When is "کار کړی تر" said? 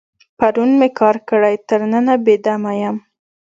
0.99-1.79